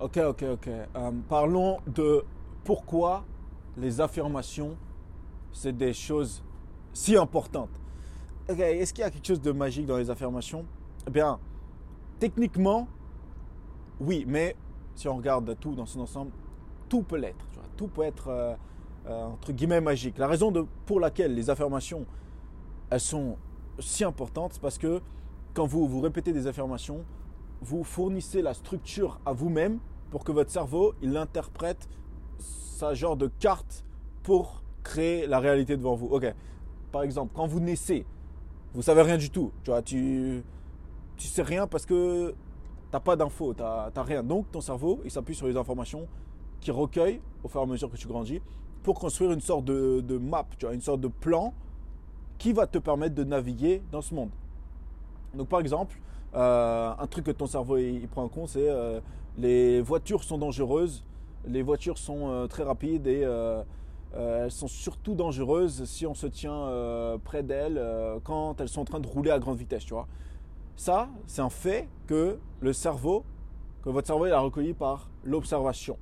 [0.00, 0.68] Ok, ok, ok.
[0.68, 2.24] Euh, parlons de
[2.62, 3.24] pourquoi
[3.76, 4.76] les affirmations,
[5.50, 6.44] c'est des choses
[6.92, 7.80] si importantes.
[8.48, 10.64] Ok, est-ce qu'il y a quelque chose de magique dans les affirmations?
[11.08, 11.40] Eh bien,
[12.20, 12.86] techniquement,
[13.98, 14.54] oui, mais
[14.94, 16.30] si on regarde tout dans son ensemble,
[16.88, 17.44] tout peut l'être.
[17.76, 18.54] Tout peut être, euh,
[19.08, 20.16] euh, entre guillemets, magique.
[20.16, 20.52] La raison
[20.86, 22.06] pour laquelle les affirmations,
[22.90, 23.36] elles sont
[23.80, 25.00] si importantes, c'est parce que
[25.54, 27.04] quand vous, vous répétez des affirmations,
[27.60, 29.78] vous fournissez la structure à vous-même
[30.10, 31.88] pour que votre cerveau, il interprète
[32.38, 33.84] sa genre de carte
[34.22, 36.06] pour créer la réalité devant vous.
[36.06, 36.32] Ok.
[36.92, 38.06] Par exemple, quand vous naissez,
[38.72, 39.52] vous savez rien du tout.
[39.64, 40.42] Tu vois, tu,
[41.16, 42.34] tu sais rien parce que
[42.90, 44.22] t'as pas d'infos, t'as t'as rien.
[44.22, 46.06] Donc ton cerveau, il s'appuie sur les informations
[46.60, 48.40] qu'il recueille au fur et à mesure que tu grandis
[48.82, 51.52] pour construire une sorte de, de map, tu vois, une sorte de plan
[52.38, 54.30] qui va te permettre de naviguer dans ce monde.
[55.34, 56.00] Donc par exemple,
[56.34, 59.00] euh, un truc que ton cerveau il, prend en compte, c'est euh,
[59.38, 61.04] les voitures sont dangereuses,
[61.46, 63.26] les voitures sont euh, très rapides et
[64.14, 67.80] elles sont surtout dangereuses si on se tient près d'elles
[68.24, 70.08] quand elles sont en train de rouler à grande vitesse, tu vois.
[70.76, 73.24] Ça, c'est un fait que le cerveau,
[73.82, 75.98] que votre cerveau a recueilli par l'observation.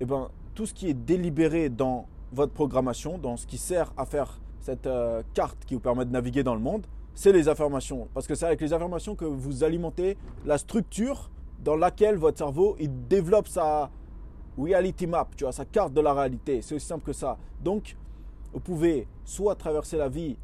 [0.00, 4.04] Et ben, tout ce qui est délibéré dans votre programmation, dans ce qui sert à
[4.04, 4.88] faire cette
[5.32, 8.08] carte qui vous permet de naviguer dans le monde, c'est les affirmations.
[8.12, 11.30] Parce que c'est avec les affirmations que vous alimentez la structure
[11.62, 13.90] dans laquelle votre cerveau il développe sa
[14.58, 16.62] reality map, tu vois, sa carte de la réalité.
[16.62, 17.38] C'est aussi simple que ça.
[17.62, 17.96] Donc,
[18.52, 20.36] vous pouvez soit traverser la vie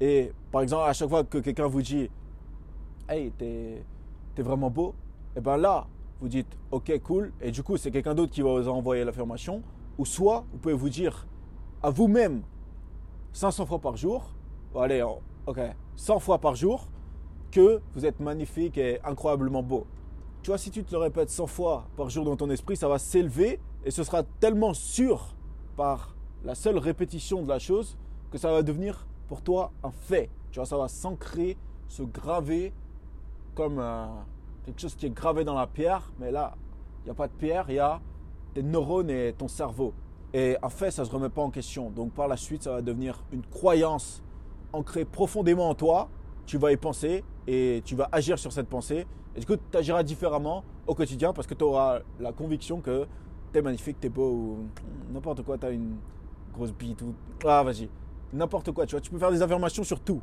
[0.00, 2.10] et, par exemple, à chaque fois que quelqu'un vous dit
[3.08, 3.82] Hey, t'es
[4.36, 4.94] es vraiment beau,
[5.34, 5.86] et bien là,
[6.20, 9.62] vous dites Ok, cool, et du coup, c'est quelqu'un d'autre qui va vous envoyer l'affirmation.
[9.96, 11.26] Ou soit, vous pouvez vous dire
[11.82, 12.42] à vous-même
[13.32, 14.34] 500 fois par jour,
[14.74, 15.60] allez, oh, ok,
[15.96, 16.88] 100 fois par jour,
[17.50, 19.86] que vous êtes magnifique et incroyablement beau.
[20.42, 22.88] Tu vois, si tu te le répètes 100 fois par jour dans ton esprit, ça
[22.88, 25.34] va s'élever et ce sera tellement sûr
[25.76, 27.96] par la seule répétition de la chose
[28.30, 30.30] que ça va devenir pour toi un fait.
[30.50, 31.56] Tu vois, ça va s'ancrer,
[31.88, 32.72] se graver
[33.54, 34.06] comme euh,
[34.64, 36.12] quelque chose qui est gravé dans la pierre.
[36.18, 36.54] Mais là,
[37.02, 38.00] il n'y a pas de pierre, il y a
[38.54, 39.94] tes neurones et ton cerveau.
[40.32, 41.90] Et en fait, ça ne se remet pas en question.
[41.90, 44.22] Donc par la suite, ça va devenir une croyance
[44.76, 46.08] ancrée profondément en toi.
[46.46, 49.06] Tu vas y penser et tu vas agir sur cette pensée.
[49.34, 53.06] Et du coup, tu agiras différemment au quotidien parce que tu auras la conviction que
[53.52, 54.58] tu es magnifique, tu es beau ou
[55.12, 55.96] n'importe quoi, tu as une
[56.54, 57.14] grosse bite ou...
[57.44, 57.88] Ah, vas-y.
[58.32, 59.00] N'importe quoi, tu vois.
[59.00, 60.20] Tu peux faire des affirmations sur tout.